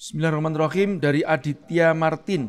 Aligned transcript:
Bismillahirrahmanirrahim 0.00 0.96
dari 0.96 1.20
Aditya 1.20 1.92
Martin. 1.92 2.48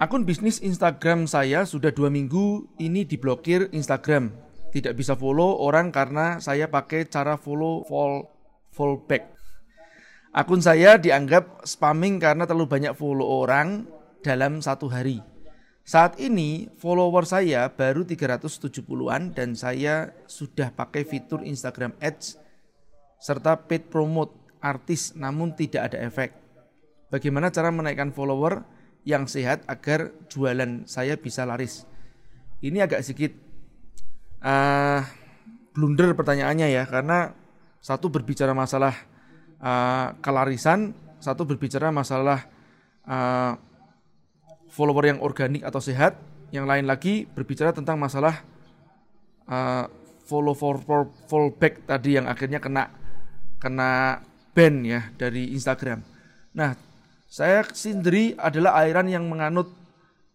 Akun 0.00 0.24
bisnis 0.24 0.56
Instagram 0.64 1.28
saya 1.28 1.68
sudah 1.68 1.92
dua 1.92 2.08
minggu 2.08 2.64
ini 2.80 3.04
diblokir 3.04 3.68
Instagram. 3.76 4.32
Tidak 4.72 4.96
bisa 4.96 5.20
follow 5.20 5.60
orang 5.60 5.92
karena 5.92 6.40
saya 6.40 6.64
pakai 6.72 7.12
cara 7.12 7.36
follow 7.36 7.84
fall 7.84 8.24
fallback. 8.72 9.36
Akun 10.32 10.64
saya 10.64 10.96
dianggap 10.96 11.68
spamming 11.68 12.16
karena 12.16 12.48
terlalu 12.48 12.72
banyak 12.72 12.96
follow 12.96 13.44
orang 13.44 13.84
dalam 14.24 14.64
satu 14.64 14.88
hari. 14.88 15.20
Saat 15.84 16.16
ini 16.24 16.72
follower 16.80 17.28
saya 17.28 17.68
baru 17.68 18.08
370-an 18.08 19.36
dan 19.36 19.52
saya 19.52 20.16
sudah 20.24 20.72
pakai 20.72 21.04
fitur 21.04 21.44
Instagram 21.44 21.92
Ads 22.00 22.40
serta 23.20 23.60
paid 23.68 23.92
promote 23.92 24.39
artis 24.60 25.16
namun 25.16 25.56
tidak 25.56 25.92
ada 25.92 25.98
efek. 26.04 26.36
Bagaimana 27.10 27.50
cara 27.50 27.74
menaikkan 27.74 28.14
follower 28.14 28.62
yang 29.02 29.26
sehat 29.26 29.66
agar 29.66 30.14
jualan 30.30 30.86
saya 30.86 31.18
bisa 31.18 31.42
laris? 31.42 31.88
Ini 32.60 32.86
agak 32.86 33.02
sedikit 33.02 33.32
uh, 34.44 35.02
blunder 35.74 36.12
pertanyaannya 36.14 36.70
ya, 36.70 36.84
karena 36.86 37.32
satu 37.80 38.12
berbicara 38.12 38.52
masalah 38.52 38.94
uh, 39.58 40.14
kelarisan, 40.20 40.92
satu 41.18 41.48
berbicara 41.48 41.88
masalah 41.90 42.44
uh, 43.08 43.56
follower 44.70 45.10
yang 45.10 45.18
organik 45.24 45.64
atau 45.64 45.80
sehat, 45.82 46.20
yang 46.54 46.68
lain 46.68 46.86
lagi 46.86 47.26
berbicara 47.26 47.74
tentang 47.74 47.98
masalah 47.98 48.44
uh, 49.50 49.88
follow 50.30 50.54
for, 50.54 50.78
for 50.78 51.10
fallback 51.26 51.82
tadi 51.90 52.14
yang 52.14 52.30
akhirnya 52.30 52.62
kena 52.62 52.86
kena 53.58 54.22
ban 54.52 54.82
ya 54.82 55.10
dari 55.16 55.52
Instagram. 55.54 56.02
Nah, 56.56 56.74
saya 57.30 57.62
sendiri 57.70 58.34
adalah 58.34 58.82
airan 58.82 59.06
yang 59.06 59.24
menganut 59.30 59.70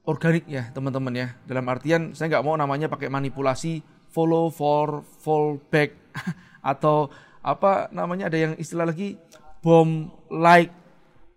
organik 0.08 0.48
ya 0.48 0.72
teman-teman 0.72 1.14
ya. 1.14 1.28
Dalam 1.44 1.66
artian 1.67 2.16
saya 2.16 2.38
nggak 2.38 2.45
mau 2.45 2.56
namanya 2.56 2.88
pakai 2.88 3.12
manipulasi 3.12 3.84
follow 4.09 4.48
for 4.48 5.04
fall 5.20 5.59
back 5.67 5.92
atau 6.72 7.12
apa 7.45 7.92
namanya 7.92 8.31
ada 8.31 8.38
yang 8.39 8.54
istilah 8.56 8.88
lagi 8.88 9.20
bom 9.59 10.09
like, 10.32 10.72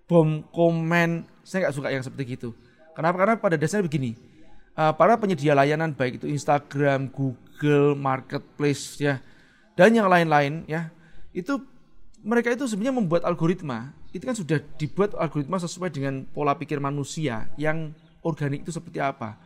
bom 0.06 0.46
komen. 0.54 1.26
Saya 1.42 1.68
nggak 1.68 1.74
suka 1.74 1.88
yang 1.90 2.04
seperti 2.04 2.38
itu. 2.38 2.50
Kenapa? 2.94 3.16
Karena 3.18 3.34
pada 3.38 3.56
dasarnya 3.58 3.86
begini. 3.86 4.14
Uh, 4.78 4.94
para 4.94 5.18
penyedia 5.18 5.58
layanan 5.58 5.90
baik 5.90 6.22
itu 6.22 6.30
Instagram, 6.30 7.10
Google, 7.10 7.98
Marketplace 7.98 9.02
ya 9.02 9.18
dan 9.78 9.94
yang 9.94 10.10
lain-lain 10.10 10.66
ya 10.66 10.90
itu 11.30 11.62
mereka 12.22 12.50
itu 12.50 12.66
sebenarnya 12.66 12.96
membuat 12.98 13.22
algoritma. 13.26 13.94
Itu 14.10 14.24
kan 14.26 14.34
sudah 14.34 14.58
dibuat 14.80 15.14
algoritma 15.14 15.60
sesuai 15.60 15.92
dengan 15.92 16.24
pola 16.26 16.56
pikir 16.56 16.82
manusia 16.82 17.46
yang 17.60 17.94
organik 18.24 18.66
itu 18.66 18.72
seperti 18.74 18.98
apa. 18.98 19.38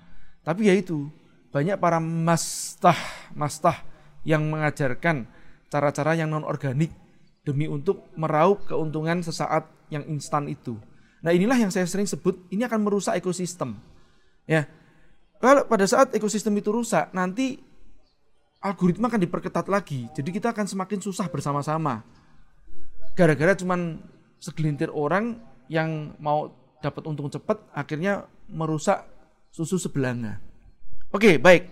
Tapi 0.43 0.71
ya 0.71 0.75
itu 0.75 1.11
banyak 1.53 1.77
para 1.77 2.01
mastah 2.01 2.97
mastah 3.37 3.85
yang 4.25 4.49
mengajarkan 4.49 5.29
cara-cara 5.69 6.17
yang 6.17 6.33
non 6.33 6.47
organik 6.47 6.95
demi 7.43 7.67
untuk 7.67 8.09
meraup 8.17 8.65
keuntungan 8.65 9.21
sesaat 9.21 9.69
yang 9.93 10.07
instan 10.09 10.49
itu. 10.49 10.79
Nah 11.21 11.31
inilah 11.35 11.59
yang 11.59 11.71
saya 11.71 11.85
sering 11.85 12.09
sebut 12.09 12.39
ini 12.49 12.65
akan 12.65 12.81
merusak 12.83 13.19
ekosistem. 13.19 13.77
Ya 14.49 14.67
kalau 15.43 15.67
pada 15.67 15.85
saat 15.85 16.15
ekosistem 16.15 16.55
itu 16.57 16.71
rusak 16.71 17.11
nanti 17.11 17.59
algoritma 18.63 19.11
akan 19.11 19.21
diperketat 19.21 19.67
lagi. 19.67 20.07
Jadi 20.15 20.31
kita 20.31 20.55
akan 20.55 20.71
semakin 20.71 21.03
susah 21.03 21.27
bersama-sama 21.27 22.07
gara-gara 23.13 23.53
cuman 23.57 24.01
segelintir 24.43 24.89
orang 24.91 25.39
yang 25.69 26.17
mau 26.19 26.51
dapat 26.83 27.07
untung 27.07 27.31
cepat 27.31 27.63
akhirnya 27.71 28.27
merusak 28.51 29.07
susu 29.53 29.79
sebelanga. 29.79 30.41
Oke, 31.13 31.37
baik. 31.37 31.69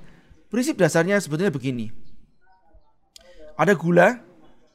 Prinsip 0.52 0.76
dasarnya 0.76 1.16
sebetulnya 1.18 1.50
begini. 1.50 1.88
Ada 3.56 3.72
gula, 3.76 4.20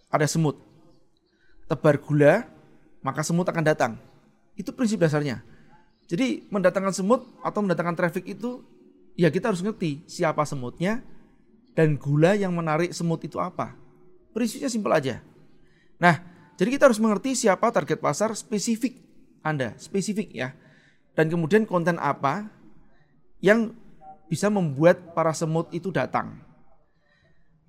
ada 0.10 0.26
semut. 0.26 0.58
Tebar 1.66 1.98
gula, 2.02 2.46
maka 3.02 3.22
semut 3.22 3.46
akan 3.50 3.64
datang. 3.66 3.94
Itu 4.58 4.74
prinsip 4.74 5.02
dasarnya. 5.02 5.42
Jadi 6.06 6.46
mendatangkan 6.54 6.94
semut 6.94 7.26
atau 7.42 7.66
mendatangkan 7.66 7.98
traffic 7.98 8.26
itu 8.30 8.62
ya 9.18 9.34
kita 9.34 9.50
harus 9.50 9.66
ngerti 9.66 10.06
siapa 10.06 10.46
semutnya 10.46 11.02
dan 11.74 11.98
gula 11.98 12.38
yang 12.38 12.54
menarik 12.54 12.94
semut 12.94 13.26
itu 13.26 13.42
apa. 13.42 13.74
Prinsipnya 14.34 14.70
simpel 14.70 14.94
aja. 14.94 15.22
Nah, 15.98 16.35
jadi 16.56 16.70
kita 16.80 16.88
harus 16.88 17.04
mengerti 17.04 17.36
siapa 17.36 17.68
target 17.72 18.00
pasar 18.00 18.32
spesifik 18.32 19.04
Anda, 19.44 19.76
spesifik 19.76 20.32
ya. 20.32 20.56
Dan 21.16 21.28
kemudian 21.28 21.68
konten 21.68 22.00
apa 22.00 22.48
yang 23.44 23.76
bisa 24.32 24.48
membuat 24.48 25.14
para 25.14 25.36
semut 25.36 25.70
itu 25.76 25.92
datang. 25.92 26.40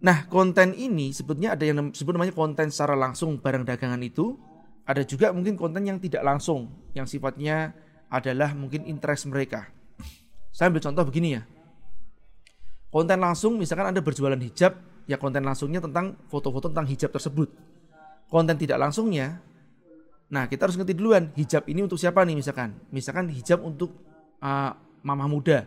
Nah, 0.00 0.24
konten 0.30 0.72
ini 0.72 1.10
sebetulnya 1.10 1.58
ada 1.58 1.66
yang 1.66 1.90
disebut 1.90 2.14
namanya 2.14 2.34
konten 2.34 2.70
secara 2.70 2.94
langsung 2.94 3.42
barang 3.42 3.66
dagangan 3.66 4.00
itu. 4.02 4.38
Ada 4.86 5.02
juga 5.02 5.34
mungkin 5.34 5.58
konten 5.58 5.82
yang 5.82 5.98
tidak 5.98 6.22
langsung, 6.22 6.70
yang 6.94 7.10
sifatnya 7.10 7.74
adalah 8.06 8.54
mungkin 8.54 8.86
interest 8.86 9.26
mereka. 9.26 9.66
Saya 10.54 10.70
ambil 10.70 10.78
contoh 10.78 11.02
begini 11.10 11.34
ya. 11.34 11.42
Konten 12.86 13.18
langsung 13.18 13.58
misalkan 13.58 13.90
Anda 13.90 13.98
berjualan 13.98 14.38
hijab, 14.38 14.78
ya 15.10 15.18
konten 15.18 15.42
langsungnya 15.42 15.82
tentang 15.82 16.14
foto-foto 16.30 16.70
tentang 16.70 16.86
hijab 16.86 17.10
tersebut 17.10 17.50
konten 18.26 18.58
tidak 18.58 18.78
langsungnya, 18.82 19.38
nah 20.30 20.50
kita 20.50 20.66
harus 20.66 20.76
ngerti 20.78 20.94
duluan 20.98 21.30
hijab 21.38 21.66
ini 21.70 21.86
untuk 21.86 21.98
siapa 21.98 22.26
nih 22.26 22.34
misalkan, 22.34 22.74
misalkan 22.90 23.30
hijab 23.30 23.62
untuk 23.62 23.94
uh, 24.42 24.74
mamah 25.06 25.28
muda. 25.30 25.58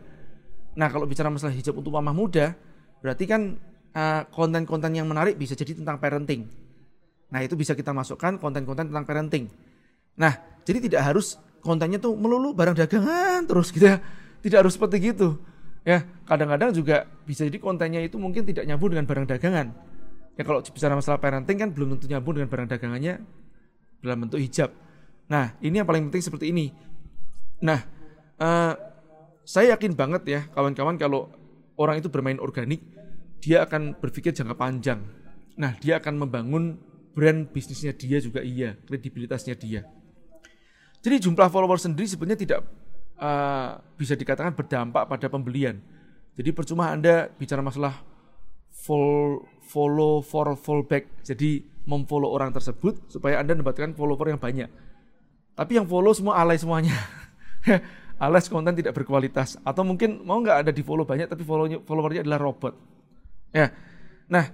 Nah 0.75 0.87
kalau 0.91 1.07
bicara 1.07 1.31
masalah 1.31 1.55
hijab 1.55 1.79
untuk 1.79 1.95
mamah 1.95 2.15
muda, 2.15 2.55
berarti 2.99 3.23
kan 3.25 3.55
uh, 3.95 4.21
konten-konten 4.29 4.91
yang 4.91 5.07
menarik 5.07 5.39
bisa 5.39 5.55
jadi 5.55 5.79
tentang 5.79 5.97
parenting. 5.97 6.47
Nah 7.31 7.39
itu 7.45 7.55
bisa 7.55 7.77
kita 7.77 7.95
masukkan 7.95 8.35
konten-konten 8.35 8.91
tentang 8.91 9.05
parenting. 9.07 9.47
Nah 10.19 10.35
jadi 10.67 10.83
tidak 10.83 11.01
harus 11.15 11.39
kontennya 11.63 11.99
tuh 11.99 12.15
melulu 12.15 12.51
barang 12.51 12.75
dagangan 12.75 13.47
terus 13.47 13.71
gitu 13.71 13.87
ya. 13.87 13.97
Tidak 14.39 14.55
harus 14.55 14.79
seperti 14.79 15.11
gitu. 15.11 15.35
Ya, 15.87 16.03
kadang-kadang 16.27 16.75
juga 16.75 17.07
bisa 17.23 17.47
jadi 17.47 17.55
kontennya 17.55 18.03
itu 18.03 18.19
mungkin 18.19 18.43
tidak 18.43 18.67
nyambung 18.67 18.91
dengan 18.91 19.07
barang 19.07 19.27
dagangan 19.31 19.88
ya 20.39 20.47
kalau 20.47 20.63
bicara 20.63 20.95
masalah 20.95 21.19
parenting 21.19 21.59
kan 21.59 21.67
belum 21.75 21.99
tentu 21.99 22.07
nyambung 22.07 22.39
dengan 22.39 22.47
barang 22.47 22.67
dagangannya 22.71 23.19
dalam 23.99 24.17
bentuk 24.23 24.39
hijab. 24.39 24.71
Nah, 25.27 25.51
ini 25.59 25.83
yang 25.83 25.87
paling 25.87 26.07
penting 26.07 26.23
seperti 26.23 26.55
ini. 26.55 26.71
Nah, 27.59 27.83
uh, 28.39 28.73
saya 29.43 29.75
yakin 29.75 29.99
banget 29.99 30.23
ya 30.23 30.41
kawan-kawan 30.55 30.95
kalau 30.95 31.27
orang 31.75 31.99
itu 31.99 32.07
bermain 32.07 32.39
organik, 32.39 32.79
dia 33.43 33.67
akan 33.67 33.99
berpikir 33.99 34.31
jangka 34.31 34.55
panjang. 34.55 35.03
Nah, 35.59 35.75
dia 35.83 35.99
akan 35.99 36.23
membangun 36.23 36.79
brand 37.11 37.51
bisnisnya 37.51 37.91
dia 37.91 38.23
juga 38.23 38.39
iya, 38.39 38.79
kredibilitasnya 38.87 39.59
dia. 39.59 39.83
Jadi 41.03 41.19
jumlah 41.19 41.51
follower 41.51 41.75
sendiri 41.75 42.07
sebenarnya 42.07 42.39
tidak 42.39 42.59
uh, 43.19 43.75
bisa 43.99 44.15
dikatakan 44.15 44.55
berdampak 44.55 45.03
pada 45.03 45.27
pembelian. 45.27 45.83
Jadi 46.39 46.55
percuma 46.55 46.95
Anda 46.95 47.27
bicara 47.27 47.59
masalah 47.59 48.08
follow 49.69 50.25
for 50.25 50.57
fallback. 50.57 51.21
Jadi 51.21 51.61
memfollow 51.85 52.33
orang 52.33 52.49
tersebut 52.49 53.05
supaya 53.09 53.37
Anda 53.37 53.53
mendapatkan 53.53 53.93
follower 53.93 54.33
yang 54.33 54.41
banyak. 54.41 54.69
Tapi 55.53 55.71
yang 55.77 55.85
follow 55.85 56.13
semua 56.17 56.41
alay 56.41 56.57
semuanya. 56.57 56.97
Alas 58.19 58.51
konten 58.51 58.75
tidak 58.75 58.99
berkualitas 58.99 59.55
atau 59.63 59.87
mungkin 59.87 60.19
mau 60.27 60.43
nggak 60.43 60.67
ada 60.67 60.71
di 60.75 60.83
follow 60.83 61.07
banyak 61.07 61.31
tapi 61.31 61.47
follownya 61.47 61.79
followernya 61.79 62.27
adalah 62.27 62.51
robot. 62.51 62.75
Ya. 63.55 63.71
Nah, 64.27 64.45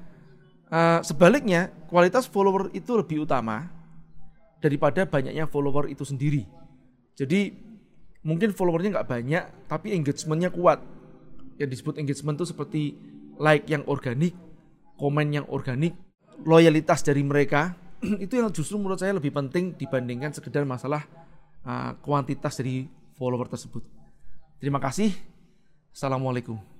uh, 0.70 1.02
sebaliknya 1.02 1.74
kualitas 1.90 2.30
follower 2.30 2.70
itu 2.78 2.94
lebih 2.94 3.26
utama 3.26 3.66
daripada 4.62 5.10
banyaknya 5.10 5.50
follower 5.50 5.90
itu 5.90 6.06
sendiri. 6.06 6.46
Jadi 7.18 7.58
mungkin 8.22 8.54
followernya 8.54 9.02
nggak 9.02 9.10
banyak 9.10 9.44
tapi 9.66 9.98
engagementnya 9.98 10.54
kuat. 10.54 10.86
Yang 11.58 11.80
disebut 11.80 11.96
engagement 11.98 12.36
itu 12.38 12.46
seperti 12.52 12.82
like 13.42 13.66
yang 13.66 13.82
organik, 13.88 14.36
komen 14.96 15.28
yang 15.42 15.46
organik, 15.52 15.96
loyalitas 16.44 17.04
dari 17.04 17.24
mereka 17.24 17.76
itu 18.24 18.40
yang 18.40 18.52
justru 18.52 18.76
menurut 18.80 19.00
saya 19.00 19.16
lebih 19.16 19.32
penting 19.32 19.76
dibandingkan 19.76 20.36
sekedar 20.36 20.68
masalah 20.68 21.08
uh, 21.64 21.96
kuantitas 22.04 22.60
dari 22.60 22.88
follower 23.16 23.48
tersebut. 23.48 23.84
Terima 24.60 24.80
kasih. 24.80 25.12
Assalamualaikum. 25.96 26.75